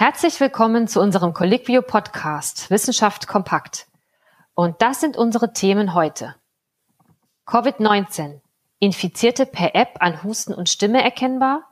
Herzlich 0.00 0.38
willkommen 0.38 0.86
zu 0.86 1.00
unserem 1.00 1.34
Colliquio 1.34 1.82
Podcast 1.82 2.70
Wissenschaft 2.70 3.26
kompakt. 3.26 3.88
Und 4.54 4.80
das 4.80 5.00
sind 5.00 5.16
unsere 5.16 5.52
Themen 5.52 5.92
heute. 5.92 6.36
Covid-19. 7.48 8.40
Infizierte 8.78 9.44
per 9.44 9.74
App 9.74 9.96
an 9.98 10.22
Husten 10.22 10.54
und 10.54 10.68
Stimme 10.68 11.02
erkennbar? 11.02 11.64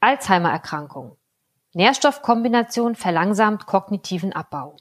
Alzheimer-Erkrankung. 0.00 1.16
Nährstoffkombination 1.72 2.96
verlangsamt 2.96 3.64
kognitiven 3.64 4.34
Abbau. 4.34 4.76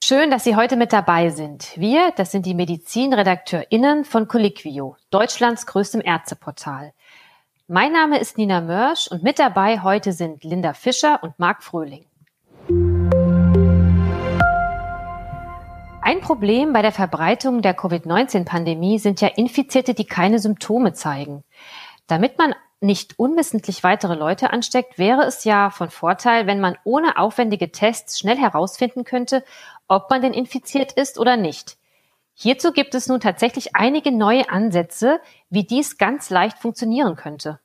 Schön, 0.00 0.30
dass 0.30 0.44
Sie 0.44 0.54
heute 0.54 0.76
mit 0.76 0.92
dabei 0.92 1.30
sind. 1.30 1.72
Wir, 1.76 2.12
das 2.12 2.30
sind 2.30 2.46
die 2.46 2.54
MedizinredakteurInnen 2.54 4.04
von 4.04 4.28
Colliquio, 4.28 4.96
Deutschlands 5.10 5.66
größtem 5.66 6.00
Ärzteportal. 6.00 6.92
Mein 7.68 7.90
Name 7.90 8.20
ist 8.20 8.38
Nina 8.38 8.60
Mörsch 8.60 9.08
und 9.08 9.24
mit 9.24 9.40
dabei 9.40 9.80
heute 9.80 10.12
sind 10.12 10.44
Linda 10.44 10.72
Fischer 10.72 11.20
und 11.24 11.36
Marc 11.40 11.64
Fröhling. 11.64 12.06
Ein 16.00 16.20
Problem 16.20 16.72
bei 16.72 16.82
der 16.82 16.92
Verbreitung 16.92 17.62
der 17.62 17.74
Covid-19-Pandemie 17.74 19.00
sind 19.00 19.20
ja 19.20 19.26
Infizierte, 19.26 19.94
die 19.94 20.04
keine 20.04 20.38
Symptome 20.38 20.92
zeigen. 20.92 21.42
Damit 22.06 22.38
man 22.38 22.54
nicht 22.80 23.18
unwissentlich 23.18 23.82
weitere 23.82 24.14
Leute 24.14 24.52
ansteckt, 24.52 24.96
wäre 24.96 25.24
es 25.24 25.42
ja 25.42 25.70
von 25.70 25.90
Vorteil, 25.90 26.46
wenn 26.46 26.60
man 26.60 26.78
ohne 26.84 27.18
aufwendige 27.18 27.72
Tests 27.72 28.20
schnell 28.20 28.36
herausfinden 28.36 29.02
könnte, 29.02 29.42
ob 29.88 30.08
man 30.08 30.22
denn 30.22 30.34
infiziert 30.34 30.92
ist 30.92 31.18
oder 31.18 31.36
nicht. 31.36 31.78
Hierzu 32.38 32.72
gibt 32.72 32.94
es 32.94 33.08
nun 33.08 33.18
tatsächlich 33.18 33.74
einige 33.76 34.12
neue 34.12 34.50
Ansätze, 34.50 35.20
wie 35.48 35.64
dies 35.64 35.96
ganz 35.96 36.28
leicht 36.28 36.58
funktionieren 36.58 37.16
könnte. 37.16 37.60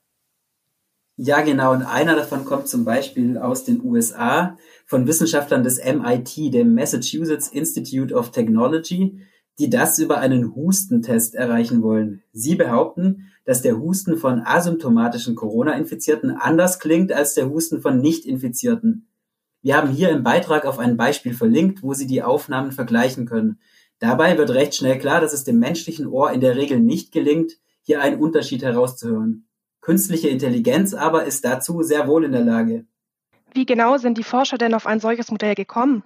Ja, 1.17 1.41
genau. 1.41 1.73
Und 1.73 1.83
einer 1.83 2.15
davon 2.15 2.45
kommt 2.45 2.67
zum 2.67 2.85
Beispiel 2.85 3.37
aus 3.37 3.63
den 3.63 3.83
USA 3.83 4.57
von 4.85 5.07
Wissenschaftlern 5.07 5.63
des 5.63 5.77
MIT, 5.83 6.53
dem 6.53 6.73
Massachusetts 6.73 7.47
Institute 7.49 8.13
of 8.13 8.31
Technology, 8.31 9.19
die 9.59 9.69
das 9.69 9.99
über 9.99 10.17
einen 10.17 10.55
Hustentest 10.55 11.35
erreichen 11.35 11.83
wollen. 11.83 12.23
Sie 12.31 12.55
behaupten, 12.55 13.31
dass 13.45 13.61
der 13.61 13.79
Husten 13.79 14.17
von 14.17 14.41
asymptomatischen 14.43 15.35
Corona-Infizierten 15.35 16.31
anders 16.31 16.79
klingt 16.79 17.11
als 17.11 17.33
der 17.33 17.49
Husten 17.49 17.81
von 17.81 17.99
Nicht-Infizierten. 17.99 19.07
Wir 19.61 19.77
haben 19.77 19.91
hier 19.91 20.09
im 20.09 20.23
Beitrag 20.23 20.65
auf 20.65 20.79
ein 20.79 20.97
Beispiel 20.97 21.33
verlinkt, 21.33 21.83
wo 21.83 21.93
Sie 21.93 22.07
die 22.07 22.23
Aufnahmen 22.23 22.71
vergleichen 22.71 23.25
können. 23.25 23.59
Dabei 23.99 24.37
wird 24.37 24.49
recht 24.49 24.73
schnell 24.73 24.97
klar, 24.97 25.21
dass 25.21 25.33
es 25.33 25.43
dem 25.43 25.59
menschlichen 25.59 26.07
Ohr 26.07 26.31
in 26.31 26.41
der 26.41 26.55
Regel 26.55 26.79
nicht 26.79 27.11
gelingt, 27.11 27.59
hier 27.83 28.01
einen 28.01 28.19
Unterschied 28.19 28.63
herauszuhören. 28.63 29.45
Künstliche 29.81 30.29
Intelligenz 30.29 30.93
aber 30.93 31.25
ist 31.25 31.43
dazu 31.43 31.81
sehr 31.81 32.07
wohl 32.07 32.23
in 32.23 32.31
der 32.31 32.43
Lage. 32.43 32.85
Wie 33.53 33.65
genau 33.65 33.97
sind 33.97 34.17
die 34.17 34.23
Forscher 34.23 34.57
denn 34.57 34.73
auf 34.73 34.85
ein 34.87 34.99
solches 34.99 35.31
Modell 35.31 35.55
gekommen? 35.55 36.03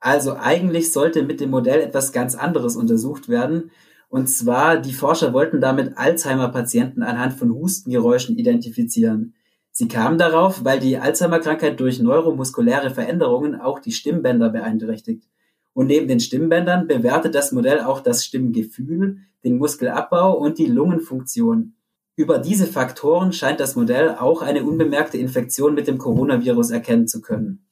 Also 0.00 0.36
eigentlich 0.36 0.92
sollte 0.92 1.22
mit 1.22 1.40
dem 1.40 1.50
Modell 1.50 1.80
etwas 1.80 2.12
ganz 2.12 2.34
anderes 2.34 2.76
untersucht 2.76 3.28
werden. 3.28 3.70
Und 4.08 4.28
zwar, 4.28 4.78
die 4.78 4.92
Forscher 4.94 5.32
wollten 5.32 5.60
damit 5.60 5.98
Alzheimer-Patienten 5.98 7.02
anhand 7.02 7.34
von 7.34 7.52
Hustengeräuschen 7.52 8.36
identifizieren. 8.36 9.34
Sie 9.70 9.86
kamen 9.86 10.18
darauf, 10.18 10.64
weil 10.64 10.80
die 10.80 10.98
Alzheimer-Krankheit 10.98 11.78
durch 11.78 12.00
neuromuskuläre 12.00 12.90
Veränderungen 12.90 13.60
auch 13.60 13.80
die 13.80 13.92
Stimmbänder 13.92 14.48
beeinträchtigt. 14.48 15.28
Und 15.74 15.86
neben 15.86 16.08
den 16.08 16.20
Stimmbändern 16.20 16.88
bewertet 16.88 17.34
das 17.34 17.52
Modell 17.52 17.80
auch 17.80 18.00
das 18.00 18.24
Stimmgefühl, 18.24 19.18
den 19.44 19.58
Muskelabbau 19.58 20.36
und 20.36 20.58
die 20.58 20.66
Lungenfunktion. 20.66 21.74
Über 22.18 22.40
diese 22.40 22.66
Faktoren 22.66 23.32
scheint 23.32 23.60
das 23.60 23.76
Modell 23.76 24.16
auch 24.18 24.42
eine 24.42 24.64
unbemerkte 24.64 25.16
Infektion 25.16 25.74
mit 25.74 25.86
dem 25.86 25.98
Coronavirus 25.98 26.72
erkennen 26.72 27.06
zu 27.06 27.20
können. 27.20 27.64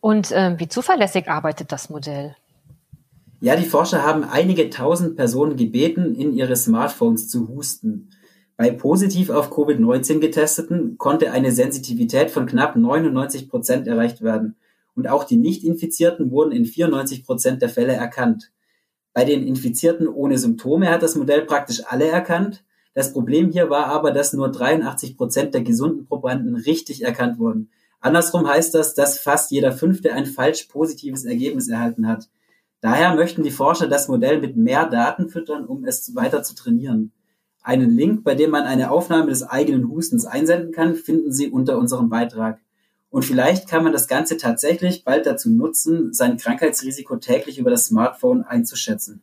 Und 0.00 0.32
äh, 0.32 0.58
wie 0.58 0.66
zuverlässig 0.66 1.28
arbeitet 1.28 1.70
das 1.70 1.88
Modell? 1.88 2.34
Ja, 3.40 3.54
die 3.54 3.64
Forscher 3.64 4.04
haben 4.04 4.24
einige 4.24 4.70
tausend 4.70 5.14
Personen 5.14 5.56
gebeten, 5.56 6.16
in 6.16 6.34
ihre 6.34 6.56
Smartphones 6.56 7.28
zu 7.28 7.46
husten. 7.46 8.10
Bei 8.56 8.72
positiv 8.72 9.30
auf 9.30 9.52
Covid-19 9.52 10.18
getesteten 10.18 10.98
konnte 10.98 11.30
eine 11.30 11.52
Sensitivität 11.52 12.32
von 12.32 12.46
knapp 12.46 12.74
99 12.74 13.48
Prozent 13.48 13.86
erreicht 13.86 14.20
werden 14.20 14.56
und 14.96 15.08
auch 15.08 15.22
die 15.22 15.36
Nicht-Infizierten 15.36 16.32
wurden 16.32 16.50
in 16.50 16.64
94 16.64 17.24
Prozent 17.24 17.62
der 17.62 17.68
Fälle 17.68 17.92
erkannt. 17.92 18.50
Bei 19.12 19.24
den 19.24 19.46
Infizierten 19.46 20.08
ohne 20.08 20.38
Symptome 20.38 20.90
hat 20.90 21.04
das 21.04 21.14
Modell 21.14 21.42
praktisch 21.42 21.82
alle 21.86 22.08
erkannt. 22.08 22.64
Das 22.94 23.12
Problem 23.12 23.50
hier 23.50 23.70
war 23.70 23.86
aber, 23.86 24.10
dass 24.10 24.32
nur 24.32 24.50
83 24.50 25.16
Prozent 25.16 25.54
der 25.54 25.62
gesunden 25.62 26.06
Probanden 26.06 26.56
richtig 26.56 27.02
erkannt 27.02 27.38
wurden. 27.38 27.70
Andersrum 28.00 28.46
heißt 28.48 28.74
das, 28.74 28.94
dass 28.94 29.18
fast 29.18 29.50
jeder 29.50 29.72
Fünfte 29.72 30.12
ein 30.12 30.26
falsch 30.26 30.64
positives 30.64 31.24
Ergebnis 31.24 31.68
erhalten 31.68 32.08
hat. 32.08 32.28
Daher 32.80 33.14
möchten 33.14 33.44
die 33.44 33.52
Forscher 33.52 33.86
das 33.86 34.08
Modell 34.08 34.40
mit 34.40 34.56
mehr 34.56 34.86
Daten 34.86 35.28
füttern, 35.28 35.64
um 35.64 35.84
es 35.84 36.14
weiter 36.16 36.42
zu 36.42 36.54
trainieren. 36.54 37.12
Einen 37.62 37.90
Link, 37.90 38.24
bei 38.24 38.34
dem 38.34 38.50
man 38.50 38.64
eine 38.64 38.90
Aufnahme 38.90 39.30
des 39.30 39.44
eigenen 39.44 39.88
Hustens 39.88 40.26
einsenden 40.26 40.72
kann, 40.72 40.96
finden 40.96 41.32
Sie 41.32 41.48
unter 41.48 41.78
unserem 41.78 42.08
Beitrag. 42.08 42.58
Und 43.08 43.24
vielleicht 43.24 43.68
kann 43.68 43.84
man 43.84 43.92
das 43.92 44.08
Ganze 44.08 44.36
tatsächlich 44.36 45.04
bald 45.04 45.26
dazu 45.26 45.48
nutzen, 45.48 46.12
sein 46.12 46.38
Krankheitsrisiko 46.38 47.16
täglich 47.16 47.58
über 47.58 47.70
das 47.70 47.86
Smartphone 47.86 48.42
einzuschätzen. 48.42 49.22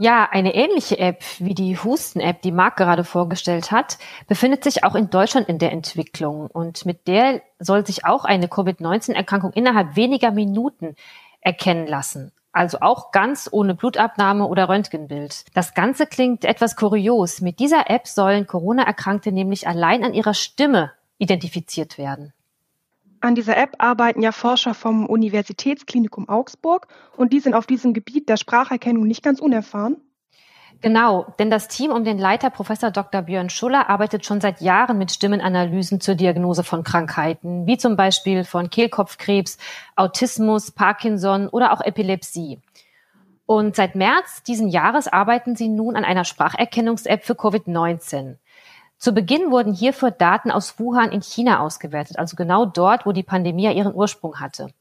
Ja, 0.00 0.28
eine 0.30 0.54
ähnliche 0.54 0.96
App 1.00 1.24
wie 1.40 1.54
die 1.54 1.76
Husten-App, 1.76 2.40
die 2.42 2.52
Marc 2.52 2.76
gerade 2.76 3.02
vorgestellt 3.02 3.72
hat, 3.72 3.98
befindet 4.28 4.62
sich 4.62 4.84
auch 4.84 4.94
in 4.94 5.10
Deutschland 5.10 5.48
in 5.48 5.58
der 5.58 5.72
Entwicklung. 5.72 6.46
Und 6.46 6.86
mit 6.86 7.08
der 7.08 7.42
soll 7.58 7.84
sich 7.84 8.04
auch 8.04 8.24
eine 8.24 8.46
Covid-19-Erkrankung 8.46 9.52
innerhalb 9.54 9.96
weniger 9.96 10.30
Minuten 10.30 10.94
erkennen 11.40 11.88
lassen. 11.88 12.30
Also 12.52 12.78
auch 12.80 13.10
ganz 13.10 13.48
ohne 13.50 13.74
Blutabnahme 13.74 14.46
oder 14.46 14.68
Röntgenbild. 14.68 15.46
Das 15.54 15.74
Ganze 15.74 16.06
klingt 16.06 16.44
etwas 16.44 16.76
kurios. 16.76 17.40
Mit 17.40 17.58
dieser 17.58 17.90
App 17.90 18.06
sollen 18.06 18.46
Corona-Erkrankte 18.46 19.32
nämlich 19.32 19.66
allein 19.66 20.04
an 20.04 20.14
ihrer 20.14 20.34
Stimme 20.34 20.92
identifiziert 21.18 21.98
werden. 21.98 22.32
An 23.20 23.34
dieser 23.34 23.56
App 23.56 23.74
arbeiten 23.78 24.22
ja 24.22 24.32
Forscher 24.32 24.74
vom 24.74 25.06
Universitätsklinikum 25.06 26.28
Augsburg 26.28 26.86
und 27.16 27.32
die 27.32 27.40
sind 27.40 27.54
auf 27.54 27.66
diesem 27.66 27.92
Gebiet 27.92 28.28
der 28.28 28.36
Spracherkennung 28.36 29.06
nicht 29.06 29.22
ganz 29.22 29.40
unerfahren. 29.40 29.96
Genau, 30.80 31.26
denn 31.40 31.50
das 31.50 31.66
Team 31.66 31.90
um 31.90 32.04
den 32.04 32.18
Leiter 32.18 32.50
Professor 32.50 32.92
Dr. 32.92 33.22
Björn 33.22 33.50
Schuller 33.50 33.90
arbeitet 33.90 34.24
schon 34.24 34.40
seit 34.40 34.60
Jahren 34.60 34.96
mit 34.96 35.10
Stimmenanalysen 35.10 36.00
zur 36.00 36.14
Diagnose 36.14 36.62
von 36.62 36.84
Krankheiten, 36.84 37.66
wie 37.66 37.78
zum 37.78 37.96
Beispiel 37.96 38.44
von 38.44 38.70
Kehlkopfkrebs, 38.70 39.58
Autismus, 39.96 40.70
Parkinson 40.70 41.48
oder 41.48 41.72
auch 41.72 41.80
Epilepsie. 41.80 42.60
Und 43.44 43.74
seit 43.74 43.96
März 43.96 44.44
diesen 44.44 44.68
Jahres 44.68 45.08
arbeiten 45.08 45.56
sie 45.56 45.68
nun 45.68 45.96
an 45.96 46.04
einer 46.04 46.24
Spracherkennungs-App 46.24 47.24
für 47.24 47.32
Covid-19. 47.32 48.36
Zu 48.98 49.12
Beginn 49.12 49.52
wurden 49.52 49.72
hierfür 49.72 50.10
Daten 50.10 50.50
aus 50.50 50.80
Wuhan 50.80 51.12
in 51.12 51.22
China 51.22 51.60
ausgewertet, 51.60 52.18
also 52.18 52.34
genau 52.34 52.66
dort, 52.66 53.06
wo 53.06 53.12
die 53.12 53.22
Pandemie 53.22 53.72
ihren 53.72 53.94
Ursprung 53.94 54.40
hatte. 54.40 54.72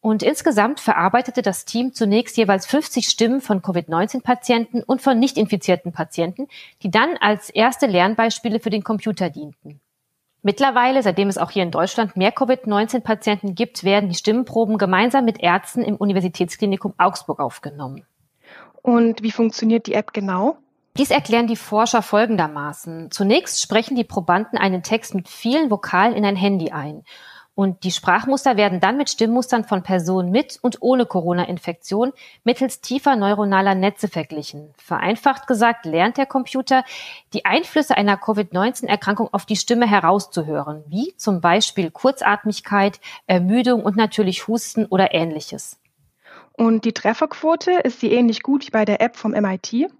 Und 0.00 0.22
insgesamt 0.22 0.80
verarbeitete 0.80 1.42
das 1.42 1.64
Team 1.64 1.92
zunächst 1.92 2.36
jeweils 2.36 2.66
50 2.66 3.08
Stimmen 3.08 3.40
von 3.40 3.62
Covid-19-Patienten 3.62 4.82
und 4.82 5.02
von 5.02 5.18
nicht 5.18 5.36
infizierten 5.36 5.92
Patienten, 5.92 6.48
die 6.82 6.90
dann 6.90 7.16
als 7.20 7.50
erste 7.50 7.86
Lernbeispiele 7.86 8.60
für 8.60 8.70
den 8.70 8.84
Computer 8.84 9.30
dienten. 9.30 9.80
Mittlerweile, 10.42 11.04
seitdem 11.04 11.28
es 11.28 11.38
auch 11.38 11.52
hier 11.52 11.62
in 11.62 11.70
Deutschland 11.70 12.16
mehr 12.16 12.32
Covid-19-Patienten 12.32 13.54
gibt, 13.54 13.84
werden 13.84 14.08
die 14.08 14.16
Stimmenproben 14.16 14.76
gemeinsam 14.78 15.24
mit 15.24 15.40
Ärzten 15.40 15.82
im 15.82 15.96
Universitätsklinikum 15.96 16.94
Augsburg 16.98 17.38
aufgenommen. 17.38 18.04
Und 18.82 19.22
wie 19.22 19.30
funktioniert 19.30 19.86
die 19.86 19.94
App 19.94 20.12
genau? 20.12 20.58
Dies 20.98 21.10
erklären 21.10 21.46
die 21.46 21.56
Forscher 21.56 22.02
folgendermaßen. 22.02 23.10
Zunächst 23.10 23.62
sprechen 23.62 23.96
die 23.96 24.04
Probanden 24.04 24.58
einen 24.58 24.82
Text 24.82 25.14
mit 25.14 25.28
vielen 25.28 25.70
Vokalen 25.70 26.14
in 26.14 26.24
ein 26.24 26.36
Handy 26.36 26.70
ein. 26.70 27.04
Und 27.54 27.84
die 27.84 27.90
Sprachmuster 27.90 28.56
werden 28.56 28.80
dann 28.80 28.96
mit 28.96 29.10
Stimmmustern 29.10 29.64
von 29.64 29.82
Personen 29.82 30.30
mit 30.30 30.58
und 30.62 30.80
ohne 30.80 31.04
Corona-Infektion 31.04 32.12
mittels 32.44 32.80
tiefer 32.80 33.16
neuronaler 33.16 33.74
Netze 33.74 34.08
verglichen. 34.08 34.72
Vereinfacht 34.78 35.46
gesagt 35.46 35.84
lernt 35.84 36.16
der 36.16 36.26
Computer, 36.26 36.82
die 37.34 37.44
Einflüsse 37.44 37.96
einer 37.96 38.16
Covid-19-Erkrankung 38.16 39.28
auf 39.32 39.44
die 39.44 39.56
Stimme 39.56 39.86
herauszuhören, 39.86 40.84
wie 40.88 41.14
zum 41.16 41.42
Beispiel 41.42 41.90
Kurzatmigkeit, 41.90 43.00
Ermüdung 43.26 43.82
und 43.82 43.96
natürlich 43.96 44.48
Husten 44.48 44.86
oder 44.86 45.12
ähnliches. 45.12 45.78
Und 46.52 46.84
die 46.84 46.92
Trefferquote, 46.92 47.72
ist 47.72 48.00
sie 48.00 48.12
ähnlich 48.12 48.42
gut 48.42 48.66
wie 48.66 48.70
bei 48.70 48.84
der 48.86 49.00
App 49.00 49.16
vom 49.16 49.32
MIT? 49.32 49.90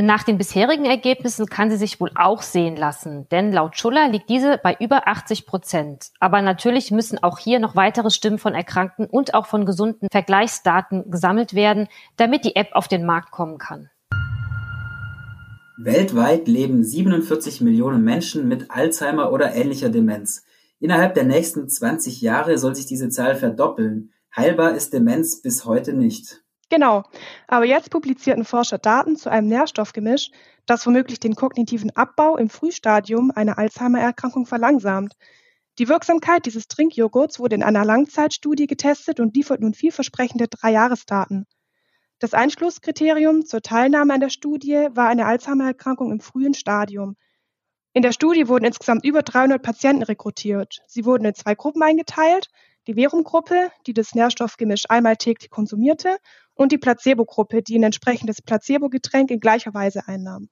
Nach 0.00 0.24
den 0.24 0.38
bisherigen 0.38 0.86
Ergebnissen 0.86 1.46
kann 1.46 1.70
sie 1.70 1.76
sich 1.76 2.00
wohl 2.00 2.10
auch 2.16 2.42
sehen 2.42 2.74
lassen, 2.74 3.28
denn 3.30 3.52
laut 3.52 3.76
Schuller 3.78 4.08
liegt 4.08 4.28
diese 4.28 4.58
bei 4.58 4.76
über 4.80 5.06
80 5.06 5.46
Prozent. 5.46 6.10
Aber 6.18 6.42
natürlich 6.42 6.90
müssen 6.90 7.22
auch 7.22 7.38
hier 7.38 7.60
noch 7.60 7.76
weitere 7.76 8.10
Stimmen 8.10 8.38
von 8.38 8.54
Erkrankten 8.54 9.06
und 9.06 9.34
auch 9.34 9.46
von 9.46 9.64
gesunden 9.64 10.08
Vergleichsdaten 10.10 11.12
gesammelt 11.12 11.54
werden, 11.54 11.86
damit 12.16 12.44
die 12.44 12.56
App 12.56 12.70
auf 12.72 12.88
den 12.88 13.06
Markt 13.06 13.30
kommen 13.30 13.58
kann. 13.58 13.88
Weltweit 15.76 16.48
leben 16.48 16.82
47 16.82 17.60
Millionen 17.60 18.02
Menschen 18.02 18.48
mit 18.48 18.72
Alzheimer 18.72 19.30
oder 19.30 19.54
ähnlicher 19.54 19.90
Demenz. 19.90 20.44
Innerhalb 20.80 21.14
der 21.14 21.24
nächsten 21.24 21.68
20 21.68 22.20
Jahre 22.20 22.58
soll 22.58 22.74
sich 22.74 22.86
diese 22.86 23.10
Zahl 23.10 23.36
verdoppeln. 23.36 24.10
Heilbar 24.34 24.74
ist 24.74 24.92
Demenz 24.92 25.40
bis 25.40 25.64
heute 25.64 25.92
nicht. 25.92 26.43
Genau. 26.70 27.04
Aber 27.46 27.64
jetzt 27.64 27.90
publizierten 27.90 28.44
Forscher 28.44 28.78
Daten 28.78 29.16
zu 29.16 29.30
einem 29.30 29.48
Nährstoffgemisch, 29.48 30.30
das 30.66 30.86
womöglich 30.86 31.20
den 31.20 31.34
kognitiven 31.34 31.94
Abbau 31.94 32.36
im 32.36 32.48
Frühstadium 32.48 33.30
einer 33.34 33.58
Alzheimer-Erkrankung 33.58 34.46
verlangsamt. 34.46 35.14
Die 35.78 35.88
Wirksamkeit 35.88 36.46
dieses 36.46 36.68
Trinkjoghurts 36.68 37.38
wurde 37.40 37.56
in 37.56 37.62
einer 37.62 37.84
Langzeitstudie 37.84 38.66
getestet 38.66 39.20
und 39.20 39.34
liefert 39.34 39.60
nun 39.60 39.74
vielversprechende 39.74 40.48
Dreijahresdaten. 40.48 41.46
Das 42.20 42.32
Einschlusskriterium 42.32 43.44
zur 43.44 43.60
Teilnahme 43.60 44.14
an 44.14 44.20
der 44.20 44.30
Studie 44.30 44.88
war 44.92 45.08
eine 45.08 45.26
Alzheimer-Erkrankung 45.26 46.12
im 46.12 46.20
frühen 46.20 46.54
Stadium. 46.54 47.16
In 47.92 48.02
der 48.02 48.12
Studie 48.12 48.48
wurden 48.48 48.64
insgesamt 48.64 49.04
über 49.04 49.22
300 49.22 49.62
Patienten 49.62 50.04
rekrutiert. 50.04 50.80
Sie 50.86 51.04
wurden 51.04 51.24
in 51.24 51.34
zwei 51.34 51.54
Gruppen 51.54 51.82
eingeteilt. 51.82 52.48
Die 52.86 52.94
Verum-Gruppe, 52.94 53.70
die 53.86 53.94
das 53.94 54.14
Nährstoffgemisch 54.14 54.84
einmal 54.88 55.16
täglich 55.16 55.50
konsumierte, 55.50 56.18
und 56.54 56.70
die 56.70 56.78
Placebo-Gruppe, 56.78 57.62
die 57.62 57.78
ein 57.78 57.82
entsprechendes 57.82 58.42
Placebo-Getränk 58.42 59.30
in 59.30 59.40
gleicher 59.40 59.74
Weise 59.74 60.06
einnahm. 60.06 60.48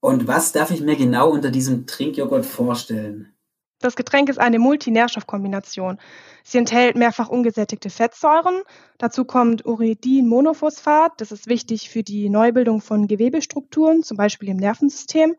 Und 0.00 0.26
was 0.26 0.52
darf 0.52 0.70
ich 0.70 0.82
mir 0.82 0.96
genau 0.96 1.30
unter 1.30 1.50
diesem 1.50 1.86
Trinkjoghurt 1.86 2.44
vorstellen? 2.44 3.34
Das 3.80 3.96
Getränk 3.96 4.28
ist 4.28 4.38
eine 4.38 4.58
Multinährstoffkombination. 4.58 5.98
Sie 6.42 6.58
enthält 6.58 6.96
mehrfach 6.96 7.28
ungesättigte 7.28 7.90
Fettsäuren. 7.90 8.62
Dazu 8.98 9.24
kommt 9.24 9.66
Uridinmonophosphat, 9.66 11.12
das 11.18 11.32
ist 11.32 11.48
wichtig 11.48 11.90
für 11.90 12.02
die 12.02 12.28
Neubildung 12.30 12.80
von 12.80 13.06
Gewebestrukturen, 13.06 14.02
zum 14.02 14.16
Beispiel 14.16 14.48
im 14.48 14.56
Nervensystem. 14.56 15.36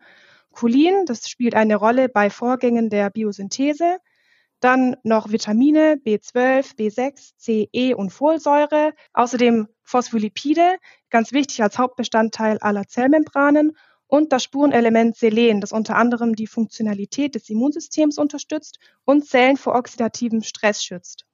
Cholin, 0.52 1.06
das 1.06 1.28
spielt 1.30 1.56
eine 1.56 1.76
Rolle 1.76 2.08
bei 2.08 2.30
Vorgängen 2.30 2.90
der 2.90 3.10
Biosynthese. 3.10 3.98
Dann 4.66 4.96
noch 5.04 5.30
Vitamine 5.30 5.98
B12, 6.04 6.76
B6, 6.76 7.34
C, 7.38 7.70
E 7.72 7.94
und 7.94 8.10
Folsäure. 8.10 8.94
Außerdem 9.14 9.68
Phospholipide, 9.84 10.78
ganz 11.12 11.34
wichtig 11.34 11.62
als 11.62 11.78
Hauptbestandteil 11.78 12.58
aller 12.58 12.88
Zellmembranen 12.88 13.78
und 14.08 14.34
das 14.34 14.42
Spurenelement 14.42 15.18
Selen, 15.18 15.62
das 15.62 15.72
unter 15.72 15.98
anderem 15.98 16.36
die 16.36 16.48
Funktionalität 16.48 17.36
des 17.36 17.48
Immunsystems 17.48 18.18
unterstützt 18.18 18.80
und 19.04 19.28
Zellen 19.28 19.58
vor 19.58 19.76
oxidativem 19.76 20.42
Stress 20.42 20.84
schützt. 20.84 21.28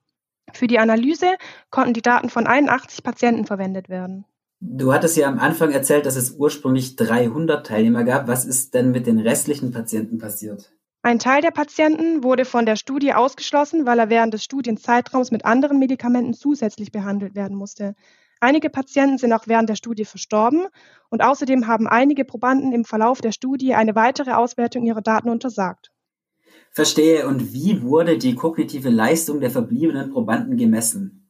Für 0.52 0.68
die 0.68 0.80
Analyse 0.80 1.38
konnten 1.70 1.94
die 1.94 2.02
Daten 2.02 2.28
von 2.28 2.48
81 2.48 3.02
Patienten 3.02 3.46
verwendet 3.46 3.88
werden. 3.88 4.26
Du 4.60 4.92
hattest 4.92 5.16
ja 5.16 5.30
am 5.30 5.40
Anfang 5.40 5.72
erzählt, 5.72 6.06
dass 6.06 6.18
es 6.18 6.32
ursprünglich 6.32 6.98
300 6.98 7.66
Teilnehmer 7.66 8.04
gab. 8.04 8.28
Was 8.28 8.44
ist 8.44 8.74
denn 8.74 8.92
mit 8.92 9.08
den 9.08 9.20
restlichen 9.22 9.72
Patienten 9.72 10.18
passiert? 10.18 10.74
Ein 11.04 11.18
Teil 11.18 11.42
der 11.42 11.50
Patienten 11.50 12.24
wurde 12.24 12.46
von 12.46 12.68
der 12.68 12.76
Studie 12.76 13.14
ausgeschlossen, 13.14 13.88
weil 13.88 13.98
er 13.98 14.12
während 14.12 14.36
des 14.36 14.44
Studienzeitraums 14.44 15.32
mit 15.32 15.46
anderen 15.46 15.80
Medikamenten 15.80 16.36
zusätzlich 16.36 16.92
behandelt 16.92 17.34
werden 17.34 17.58
musste. 17.58 17.96
Einige 18.40 18.70
Patienten 18.70 19.18
sind 19.18 19.34
auch 19.34 19.48
während 19.48 19.68
der 19.68 19.76
Studie 19.76 20.06
verstorben 20.06 20.68
und 21.10 21.24
außerdem 21.24 21.66
haben 21.66 21.88
einige 21.88 22.24
Probanden 22.24 22.72
im 22.72 22.86
Verlauf 22.86 23.20
der 23.20 23.32
Studie 23.32 23.74
eine 23.74 23.96
weitere 23.96 24.32
Auswertung 24.32 24.86
ihrer 24.86 25.02
Daten 25.02 25.30
untersagt. 25.30 25.92
Verstehe. 26.70 27.28
Und 27.28 27.52
wie 27.52 27.82
wurde 27.82 28.20
die 28.20 28.36
kognitive 28.36 28.90
Leistung 28.90 29.42
der 29.42 29.50
verbliebenen 29.50 30.12
Probanden 30.12 30.56
gemessen? 30.56 31.30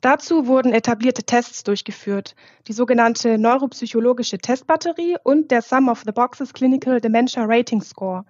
Dazu 0.00 0.46
wurden 0.46 0.72
etablierte 0.72 1.24
Tests 1.24 1.62
durchgeführt, 1.62 2.34
die 2.68 2.72
sogenannte 2.72 3.38
neuropsychologische 3.38 4.38
Testbatterie 4.38 5.16
und 5.22 5.50
der 5.50 5.62
Sum 5.62 5.88
of 5.88 6.02
the 6.04 6.12
Boxes 6.12 6.52
Clinical 6.52 7.00
Dementia 7.00 7.44
Rating 7.44 7.80
Score. 7.80 8.24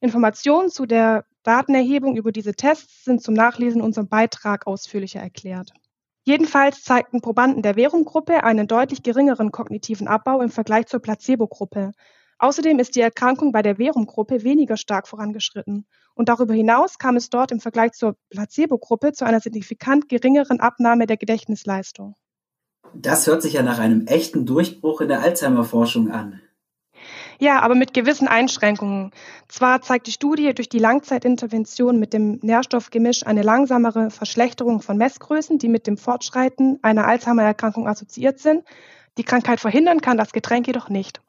Informationen 0.00 0.70
zu 0.70 0.86
der 0.86 1.24
Datenerhebung 1.42 2.16
über 2.16 2.32
diese 2.32 2.54
Tests 2.54 3.04
sind 3.04 3.22
zum 3.22 3.34
Nachlesen 3.34 3.80
in 3.80 3.86
unserem 3.86 4.08
Beitrag 4.08 4.66
ausführlicher 4.66 5.20
erklärt. 5.20 5.72
Jedenfalls 6.24 6.82
zeigten 6.82 7.20
Probanden 7.20 7.62
der 7.62 7.76
Währunggruppe 7.76 8.42
einen 8.42 8.66
deutlich 8.66 9.04
geringeren 9.04 9.52
kognitiven 9.52 10.08
Abbau 10.08 10.40
im 10.40 10.50
Vergleich 10.50 10.86
zur 10.86 11.00
Placebo-Gruppe. 11.00 11.92
Außerdem 12.38 12.80
ist 12.80 12.96
die 12.96 13.00
Erkrankung 13.00 13.52
bei 13.52 13.62
der 13.62 13.78
Währunggruppe 13.78 14.42
weniger 14.42 14.76
stark 14.76 15.06
vorangeschritten. 15.06 15.86
Und 16.14 16.28
darüber 16.28 16.52
hinaus 16.52 16.98
kam 16.98 17.16
es 17.16 17.30
dort 17.30 17.52
im 17.52 17.60
Vergleich 17.60 17.92
zur 17.92 18.16
Placebo-Gruppe 18.30 19.12
zu 19.12 19.24
einer 19.24 19.40
signifikant 19.40 20.08
geringeren 20.08 20.58
Abnahme 20.58 21.06
der 21.06 21.16
Gedächtnisleistung. 21.16 22.16
Das 22.92 23.26
hört 23.26 23.42
sich 23.42 23.54
ja 23.54 23.62
nach 23.62 23.78
einem 23.78 24.06
echten 24.06 24.46
Durchbruch 24.46 25.00
in 25.00 25.08
der 25.08 25.20
Alzheimer-Forschung 25.20 26.10
an. 26.10 26.40
Ja, 27.38 27.60
aber 27.60 27.74
mit 27.74 27.92
gewissen 27.92 28.28
Einschränkungen. 28.28 29.10
Zwar 29.48 29.82
zeigt 29.82 30.06
die 30.06 30.12
Studie 30.12 30.54
durch 30.54 30.68
die 30.68 30.78
Langzeitintervention 30.78 31.98
mit 31.98 32.12
dem 32.12 32.38
Nährstoffgemisch 32.42 33.26
eine 33.26 33.42
langsamere 33.42 34.10
Verschlechterung 34.10 34.80
von 34.80 34.96
Messgrößen, 34.96 35.58
die 35.58 35.68
mit 35.68 35.86
dem 35.86 35.98
Fortschreiten 35.98 36.78
einer 36.82 37.06
Alzheimer-Erkrankung 37.06 37.86
assoziiert 37.86 38.38
sind. 38.38 38.64
Die 39.18 39.24
Krankheit 39.24 39.60
verhindern 39.60 40.00
kann 40.00 40.16
das 40.16 40.32
Getränk 40.32 40.66
jedoch 40.66 40.88
nicht. 40.88 41.20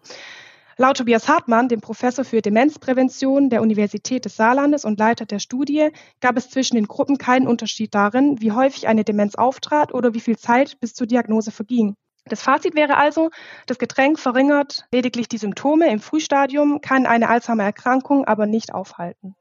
Laut 0.80 0.98
Tobias 0.98 1.28
Hartmann, 1.28 1.70
dem 1.70 1.82
Professor 1.82 2.24
für 2.24 2.42
Demenzprävention 2.42 3.50
der 3.50 3.62
Universität 3.62 4.26
des 4.26 4.36
Saarlandes 4.36 4.86
und 4.86 5.00
Leiter 5.00 5.26
der 5.26 5.40
Studie, 5.40 5.90
gab 6.22 6.38
es 6.38 6.52
zwischen 6.52 6.76
den 6.76 6.88
Gruppen 6.88 7.18
keinen 7.18 7.48
Unterschied 7.48 7.96
darin, 7.96 8.40
wie 8.42 8.52
häufig 8.52 8.88
eine 8.88 9.04
Demenz 9.04 9.36
auftrat 9.36 9.94
oder 9.94 10.14
wie 10.14 10.20
viel 10.20 10.38
Zeit 10.38 10.80
bis 10.80 10.94
zur 10.94 11.08
Diagnose 11.08 11.52
verging. 11.52 11.96
Das 12.30 12.42
Fazit 12.42 12.76
wäre 12.76 12.98
also, 12.98 13.30
das 13.66 13.80
Getränk 13.80 14.20
verringert 14.20 14.86
lediglich 14.92 15.28
die 15.28 15.38
Symptome 15.38 15.90
im 15.92 16.00
Frühstadium, 16.00 16.82
kann 16.82 17.06
eine 17.06 17.30
Alzheimer-Erkrankung 17.30 18.26
aber 18.26 18.46
nicht 18.46 18.74
aufhalten. 18.74 19.36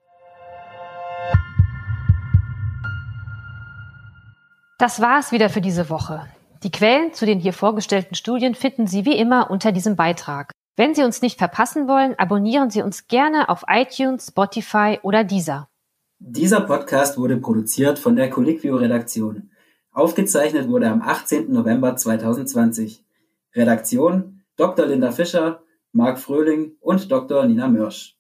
Das 4.78 5.00
war 5.00 5.18
es 5.18 5.32
wieder 5.32 5.48
für 5.48 5.62
diese 5.62 5.88
Woche. 5.88 6.26
Die 6.62 6.70
Quellen 6.70 7.14
zu 7.14 7.26
den 7.26 7.38
hier 7.38 7.52
vorgestellten 7.52 8.14
Studien 8.14 8.54
finden 8.54 8.86
Sie 8.86 9.04
wie 9.04 9.16
immer 9.16 9.50
unter 9.50 9.72
diesem 9.72 9.96
Beitrag. 9.96 10.52
Wenn 10.76 10.94
Sie 10.94 11.02
uns 11.02 11.22
nicht 11.22 11.38
verpassen 11.38 11.88
wollen, 11.88 12.14
abonnieren 12.18 12.70
Sie 12.70 12.82
uns 12.82 13.08
gerne 13.08 13.48
auf 13.48 13.64
iTunes, 13.68 14.28
Spotify 14.28 14.98
oder 15.02 15.24
Deezer. 15.24 15.68
Dieser 16.18 16.60
Podcast 16.60 17.16
wurde 17.16 17.38
produziert 17.38 17.98
von 17.98 18.16
der 18.16 18.28
Colliquio-Redaktion. 18.28 19.50
Aufgezeichnet 19.96 20.68
wurde 20.68 20.90
am 20.90 21.00
18. 21.00 21.50
November 21.50 21.96
2020. 21.96 23.02
Redaktion 23.54 24.42
Dr. 24.56 24.84
Linda 24.84 25.10
Fischer, 25.10 25.62
Marc 25.92 26.18
Fröhling 26.18 26.76
und 26.80 27.10
Dr. 27.10 27.46
Nina 27.46 27.66
Mörsch. 27.66 28.15